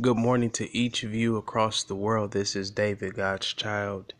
[0.00, 2.30] Good morning to each of you across the world.
[2.30, 4.12] This is David, God's child,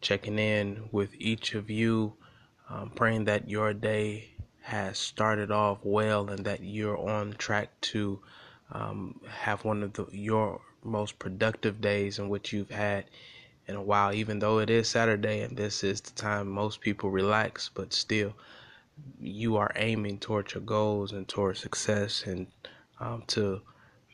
[0.00, 2.14] checking in with each of you,
[2.70, 4.30] um, praying that your day
[4.62, 8.18] has started off well and that you're on track to
[8.72, 13.04] um, have one of the, your most productive days in which you've had
[13.68, 14.10] in a while.
[14.10, 18.32] Even though it is Saturday and this is the time most people relax, but still,
[19.20, 22.46] you are aiming towards your goals and towards success and
[23.00, 23.60] um, to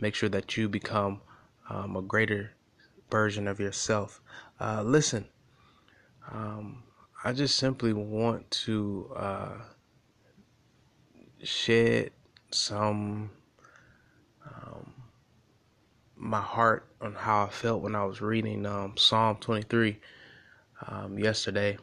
[0.01, 1.21] make sure that you become
[1.69, 2.53] um, a greater
[3.11, 4.21] version of yourself.
[4.61, 5.27] Uh, listen,
[6.31, 6.83] um,
[7.25, 9.53] I just simply want to uh,
[11.43, 12.11] shed
[12.51, 13.31] some
[14.47, 14.93] um,
[16.17, 19.99] my heart on how I felt when I was reading um, Psalm 23
[20.87, 21.79] um, yesterday.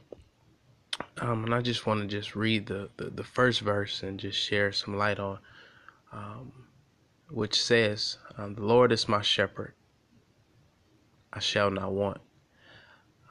[1.19, 4.39] Um, and I just want to just read the, the, the, first verse and just
[4.39, 5.39] share some light on
[6.11, 6.51] um,
[7.29, 9.73] which says, um, The Lord is my shepherd,
[11.33, 12.21] I shall not want.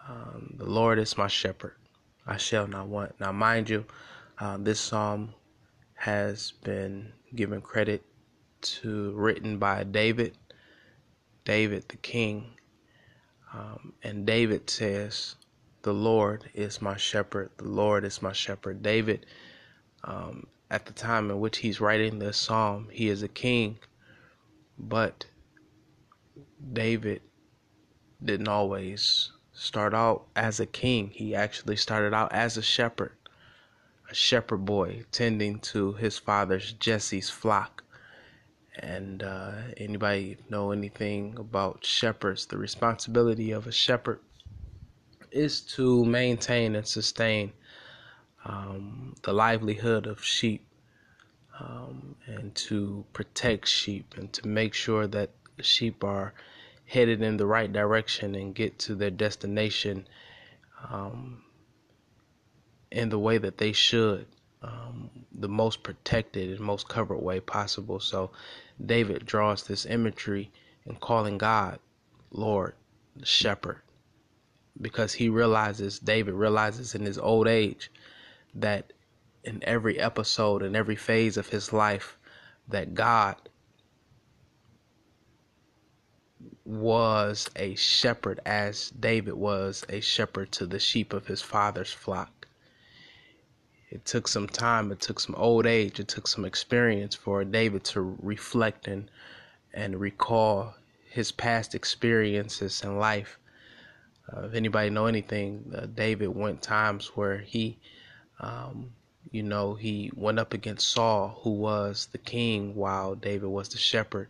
[0.09, 1.77] Um, the Lord is my shepherd,
[2.27, 3.19] I shall not want.
[3.20, 3.85] Now, mind you,
[4.39, 5.35] uh, this psalm
[5.95, 8.03] has been given credit
[8.61, 10.37] to, written by David,
[11.45, 12.51] David the king.
[13.53, 15.37] Um, and David says,
[15.83, 18.83] The Lord is my shepherd, the Lord is my shepherd.
[18.83, 19.27] David
[20.05, 22.89] um, at the time in which he's writing this psalm.
[22.91, 23.79] He is a king,
[24.79, 25.27] but
[26.73, 27.23] David
[28.23, 31.11] didn't always start out as a king.
[31.11, 33.13] He actually started out as a shepherd,
[34.11, 37.83] a shepherd boy tending to his father's Jesse's flock.
[38.79, 42.47] And uh, anybody know anything about shepherds?
[42.47, 44.21] The responsibility of a shepherd
[45.31, 47.53] is to maintain and sustain
[48.45, 50.66] um, the livelihood of sheep
[51.61, 56.35] um, and to protect sheep and to make sure that sheep are
[56.85, 60.07] headed in the right direction and get to their destination
[60.91, 61.43] um,
[62.91, 64.27] in the way that they should,
[64.63, 68.01] um, the most protected and most covered way possible.
[68.01, 68.30] So
[68.85, 70.51] David draws this imagery
[70.85, 71.79] in calling God
[72.30, 72.75] Lord,
[73.17, 73.80] the shepherd,
[74.80, 77.91] because he realizes, David realizes in his old age
[78.55, 78.92] that
[79.46, 82.18] in every episode in every phase of his life
[82.68, 83.36] that God
[86.64, 92.48] was a shepherd as David was a shepherd to the sheep of his father's flock.
[93.89, 97.85] It took some time, it took some old age, it took some experience for David
[97.85, 99.08] to reflect and
[99.73, 100.74] and recall
[101.08, 103.39] his past experiences in life.
[104.33, 107.79] Uh, if anybody know anything, uh, David went times where he
[108.40, 108.90] um,
[109.31, 113.79] you know, he went up against Saul, who was the king while David was the
[113.79, 114.29] shepherd.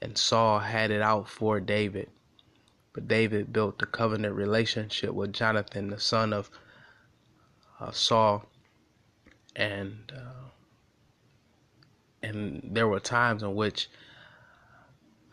[0.00, 2.08] And Saul had it out for David.
[2.92, 6.50] But David built a covenant relationship with Jonathan, the son of
[7.80, 8.44] uh, Saul.
[9.56, 10.48] And uh,
[12.22, 13.88] and there were times in which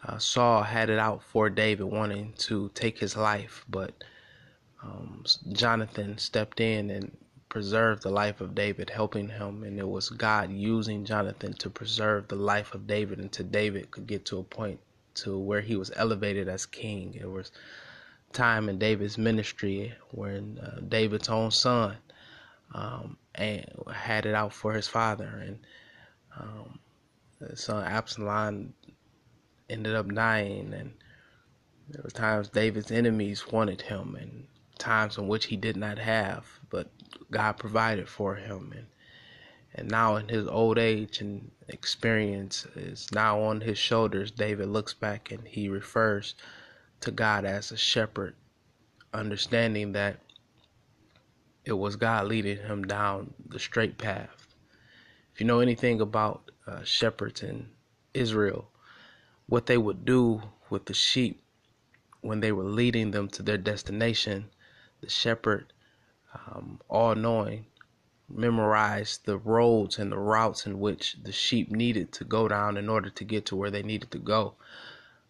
[0.04, 4.04] uh, Saul had it out for David, wanting to take his life, but
[4.84, 7.18] um, Jonathan stepped in and
[7.56, 9.64] preserve the life of David, helping him.
[9.64, 14.08] And it was God using Jonathan to preserve the life of David until David could
[14.08, 14.78] get to a point
[15.14, 17.14] to where he was elevated as king.
[17.14, 17.54] It was
[18.34, 21.96] time in David's ministry when uh, David's own son
[22.74, 25.58] um, and had it out for his father, and
[26.38, 26.78] um,
[27.40, 28.74] his son Absalom
[29.70, 30.92] ended up dying, and
[31.88, 34.46] there were times David's enemies wanted him, and
[34.78, 36.46] times in which he did not have,
[37.32, 38.88] God provided for him and
[39.78, 44.94] and now in his old age and experience is now on his shoulders, David looks
[44.94, 46.34] back and he refers
[47.02, 48.36] to God as a shepherd,
[49.14, 50.22] understanding that
[51.66, 54.48] it was God leading him down the straight path.
[55.34, 57.68] If you know anything about uh, shepherds in
[58.14, 58.70] Israel,
[59.48, 61.42] what they would do with the sheep
[62.22, 64.50] when they were leading them to their destination,
[65.02, 65.74] the shepherd
[66.48, 67.66] um, all knowing,
[68.30, 72.90] memorized the roads and the routes in which the sheep needed to go down in
[72.90, 74.56] order to get to where they needed to go.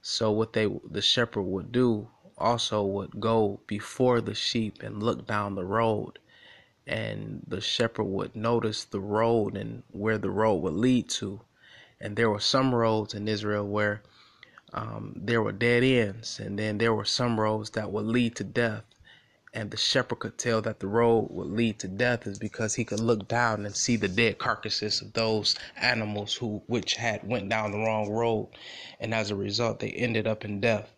[0.01, 2.07] So what they the shepherd would do
[2.37, 6.19] also would go before the sheep and look down the road
[6.87, 11.41] and the shepherd would notice the road and where the road would lead to.
[11.99, 14.03] And there were some roads in Israel where
[14.73, 18.43] um, there were dead ends, and then there were some roads that would lead to
[18.43, 18.83] death
[19.55, 22.83] and the shepherd could tell that the road would lead to death is because he
[22.83, 27.47] could look down and see the dead carcasses of those animals who which had went
[27.47, 28.49] down the wrong road.
[28.99, 30.91] And as a result they ended up in death.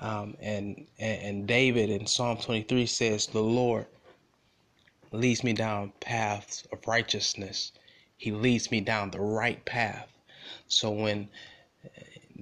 [0.00, 3.86] Um, and, and and david in psalm 23 says the lord
[5.12, 7.72] leads me down paths of righteousness.
[8.16, 10.08] He leads me down the right path.
[10.68, 11.28] So when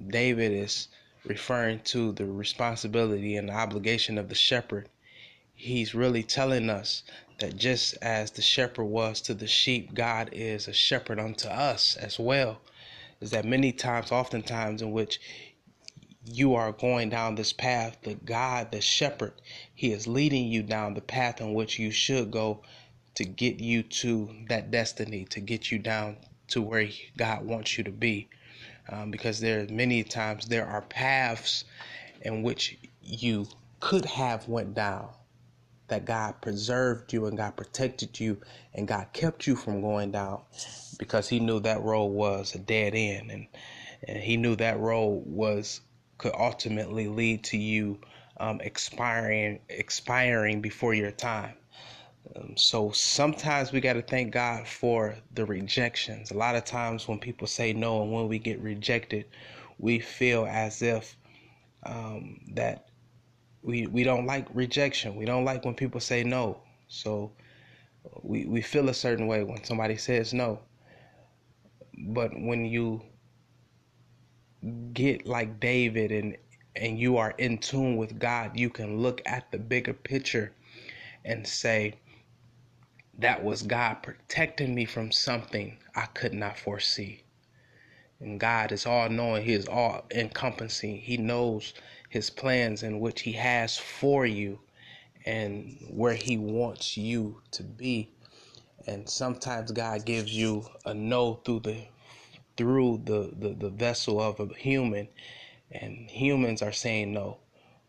[0.07, 0.87] david is
[1.25, 4.87] referring to the responsibility and the obligation of the shepherd
[5.57, 7.01] he's really telling us
[7.39, 11.95] that just as the shepherd was to the sheep, God is a shepherd unto us
[11.95, 12.61] as well.
[13.19, 15.19] Is that many times, oftentimes, in which
[16.23, 19.33] you are going down this path, the God, the shepherd,
[19.73, 22.61] he is leading you down the path in which you should go
[23.15, 26.17] to get you to that destiny, to get you down
[26.49, 26.87] to where
[27.17, 28.29] God wants you to be.
[28.89, 31.65] Um, because there are many times there are paths
[32.21, 33.47] in which you
[33.79, 35.09] could have went down
[35.89, 38.39] that God preserved you and God protected you
[38.73, 40.41] and God kept you from going down
[40.99, 43.47] because he knew that road was a dead end and,
[44.07, 45.81] and he knew that road was
[46.17, 47.99] could ultimately lead to you
[48.39, 51.55] um, expiring expiring before your time.
[52.35, 56.31] Um, so sometimes we got to thank God for the rejections.
[56.31, 59.25] A lot of times when people say no and when we get rejected,
[59.79, 61.17] we feel as if
[61.83, 62.86] um, that
[63.67, 65.15] we we don't like rejection.
[65.17, 66.61] We don't like when people say no.
[66.87, 67.33] So
[68.23, 70.61] we we feel a certain way when somebody says no.
[71.99, 73.01] But when you
[74.93, 76.37] get like David and
[76.77, 80.53] and you are in tune with God, you can look at the bigger picture
[81.25, 81.95] and say
[83.19, 87.23] that was God protecting me from something I could not foresee.
[88.19, 90.97] And God is all knowing, He is all encompassing.
[90.97, 91.73] He knows
[92.09, 94.59] his plans and which he has for you
[95.25, 98.09] and where he wants you to be.
[98.87, 101.85] And sometimes god gives you a no through the
[102.55, 105.09] through the, the, the vessel of a human.
[105.71, 107.39] And humans are saying no.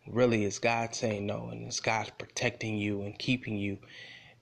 [0.06, 1.48] Really it's god saying no.
[1.50, 3.78] And it's god protecting you and keeping you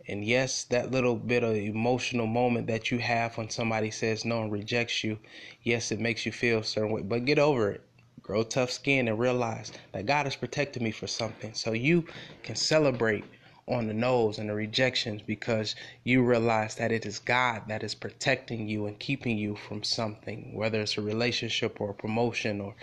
[0.09, 4.43] and yes that little bit of emotional moment that you have when somebody says no
[4.43, 5.19] and rejects you
[5.63, 7.83] yes it makes you feel a certain way but get over it
[8.27, 11.55] grow tough skin and realize that God has protected me for something.
[11.55, 12.05] So you
[12.43, 13.25] can celebrate
[13.69, 17.95] on the nose and the rejections because you realize that it is God that is
[17.95, 22.75] protecting you and keeping you from something, whether it's a relationship or a promotion or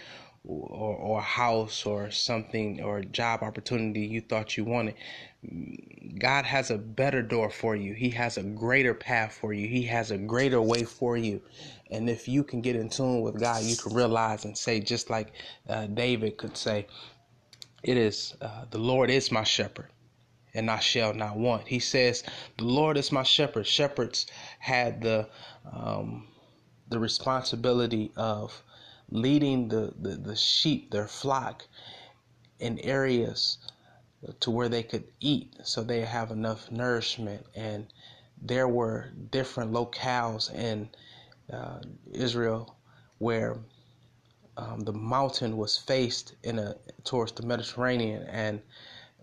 [0.46, 4.96] or, or house or something or job opportunity you thought you wanted.
[6.20, 7.94] God has a better door for you.
[7.94, 9.68] He has a greater path for you.
[9.68, 11.42] He has a greater way for you.
[11.92, 15.10] And if you can get in tune with God, you can realize and say, just
[15.10, 15.34] like
[15.70, 16.88] uh, David could say,
[17.84, 19.90] It is uh, the Lord is my shepherd,
[20.54, 21.68] and I shall not want.
[21.68, 22.24] He says,
[22.58, 23.68] The Lord is my shepherd.
[23.68, 24.28] Shepherds
[24.60, 25.30] had the
[25.72, 26.28] um,
[26.90, 28.64] the responsibility of
[29.14, 31.64] leading the, the, the sheep, their flock,
[32.60, 33.60] in areas
[34.40, 37.46] to where they could eat so they have enough nourishment.
[37.56, 37.88] And
[38.42, 40.90] there were different locales in
[41.52, 41.80] uh,
[42.12, 42.76] Israel
[43.20, 43.58] where
[44.58, 48.62] um, the mountain was faced in a towards the Mediterranean, and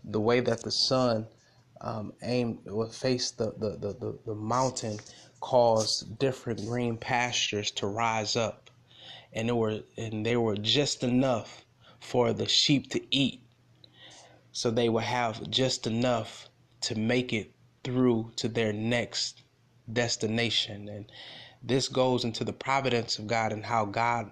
[0.05, 1.27] the way that the sun
[1.81, 4.99] um, aimed would face the, the, the, the, the mountain
[5.41, 8.70] caused different green pastures to rise up
[9.32, 11.65] and they were and they were just enough
[12.00, 13.43] for the sheep to eat.
[14.52, 16.49] So they would have just enough
[16.83, 17.52] to make it
[17.85, 19.43] through to their next
[19.93, 20.88] destination.
[20.88, 21.11] And
[21.62, 24.31] this goes into the providence of God and how God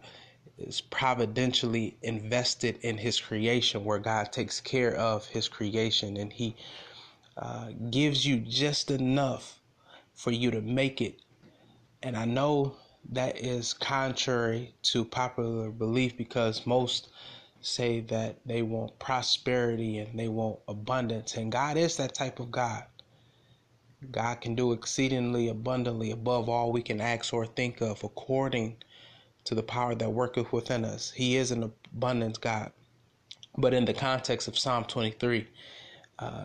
[0.57, 6.57] is providentially invested in his creation where God takes care of his creation and he
[7.37, 9.61] uh, gives you just enough
[10.15, 11.21] for you to make it.
[12.03, 12.77] And I know
[13.11, 17.09] that is contrary to popular belief because most
[17.61, 21.37] say that they want prosperity and they want abundance.
[21.37, 22.85] And God is that type of God.
[24.13, 28.77] God can do exceedingly abundantly above all we can ask or think of according
[29.45, 31.11] to the power that worketh within us.
[31.11, 32.73] He is an abundance God.
[33.57, 35.49] But in the context of Psalm 23,
[36.21, 36.45] uh,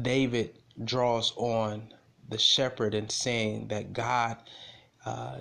[0.00, 1.92] David draws on
[2.28, 4.38] the shepherd and saying that God
[5.04, 5.40] uh,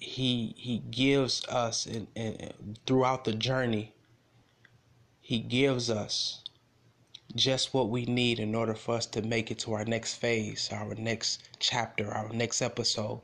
[0.00, 3.92] he he gives us in, in, throughout the journey
[5.20, 6.42] he gives us
[7.36, 10.68] just what we need in order for us to make it to our next phase
[10.72, 13.20] our next chapter our next episode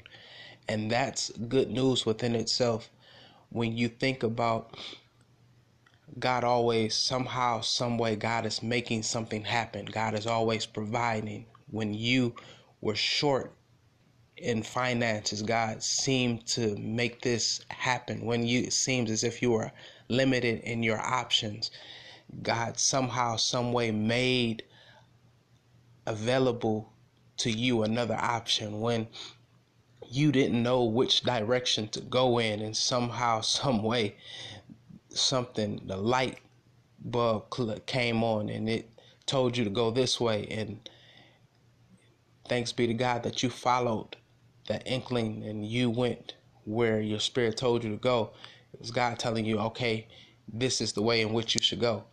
[0.69, 2.91] and that's good news within itself
[3.51, 4.77] when you think about
[6.19, 9.87] God always, somehow, some way, God is making something happen.
[9.87, 11.47] God is always providing.
[11.71, 12.35] When you
[12.81, 13.53] were short
[14.37, 18.25] in finances, God seemed to make this happen.
[18.25, 19.73] When you it seems as if you were
[20.09, 21.71] limited in your options,
[22.43, 24.65] God somehow, some way made
[26.07, 26.93] available
[27.39, 28.81] to you another option.
[28.81, 29.09] When
[30.09, 34.17] you didn't know which direction to go in, and somehow, some way,
[35.09, 36.39] something, the light
[37.01, 37.51] bulb
[37.87, 38.91] came on and it
[39.25, 40.47] told you to go this way.
[40.51, 40.89] And
[42.49, 44.17] thanks be to God that you followed
[44.67, 48.33] that inkling and you went where your spirit told you to go.
[48.73, 50.09] It was God telling you, okay,
[50.53, 52.05] this is the way in which you should go.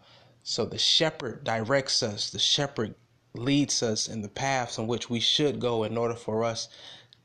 [0.44, 2.96] So the shepherd directs us, the shepherd
[3.34, 6.70] leads us in the paths in which we should go in order for us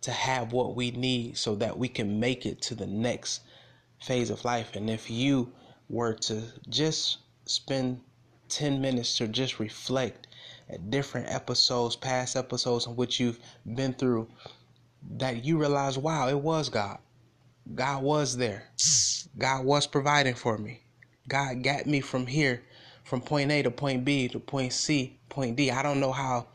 [0.00, 3.42] to have what we need so that we can make it to the next
[4.00, 4.74] phase of life.
[4.74, 5.52] And if you
[5.88, 8.00] were to just spend
[8.48, 10.28] 10 minutes to just reflect
[10.70, 13.40] at different episodes, past episodes in which you've
[13.74, 14.28] been through,
[15.02, 16.98] that you realize, wow, it was God.
[17.74, 18.68] God was there.
[19.36, 20.82] God was providing for me.
[21.28, 22.62] God got me from here,
[23.04, 25.70] from point A to point B to point C, point D.
[25.70, 26.46] I don't know how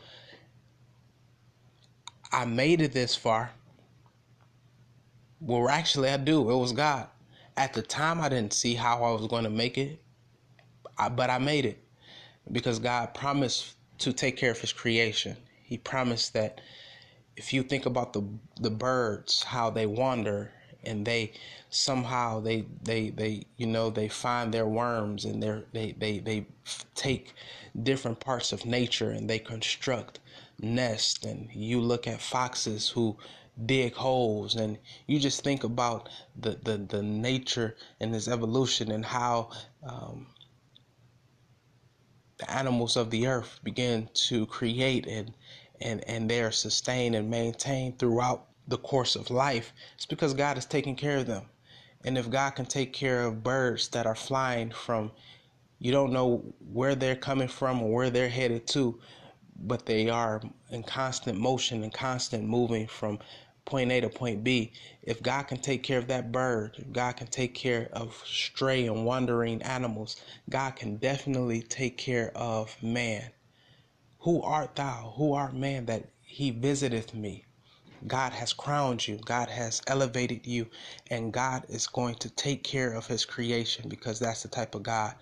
[2.32, 3.52] I made it this far.
[5.40, 6.50] Well, actually, I do.
[6.50, 7.08] It was God.
[7.56, 10.02] At the time, I didn't see how I was going to make it,
[10.98, 11.84] but I made it
[12.52, 15.38] because God promised to take care of His creation.
[15.64, 16.62] He promised that
[17.36, 18.24] if you think about the
[18.60, 20.52] the birds, how they wander
[20.84, 21.32] and they
[21.70, 26.46] somehow they they they you know they find their worms and they they they they
[26.96, 27.34] take
[27.82, 30.20] different parts of nature and they construct
[30.60, 31.26] nests.
[31.26, 33.18] And you look at foxes who
[33.66, 39.06] dig holes and you just think about the the, the nature and this evolution and
[39.06, 39.50] how
[39.84, 40.28] um,
[42.38, 45.34] the animals of the earth begin to create and
[45.84, 50.58] and and they are sustained and maintained throughout the course of life it's because God
[50.58, 51.44] is taking care of them
[52.06, 55.12] and if God can take care of birds that are flying from
[55.80, 59.00] you don't know where they're coming from or where they're headed to
[59.56, 63.20] but they are in constant motion and constant moving from
[63.66, 64.72] point A to point B,
[65.02, 68.88] if God can take care of that bird, if God can take care of stray
[68.88, 73.32] and wandering animals, God can definitely take care of man.
[74.24, 75.14] Who art thou?
[75.18, 77.44] Who art man that he visiteth me?
[78.08, 80.68] God has crowned you, God has elevated you,
[81.10, 84.84] and God is going to take care of his creation because that's the type of
[84.84, 85.16] God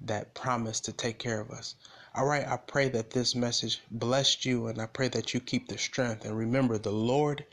[0.00, 1.74] that promised to take care of us.
[2.14, 5.66] All right, I pray that this message blessed you and I pray that you keep
[5.66, 6.24] the strength.
[6.24, 7.44] And remember, the Lord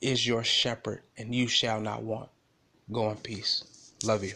[0.00, 2.30] is your shepherd, and you shall not want.
[2.90, 3.92] Go in peace.
[4.02, 4.34] Love you.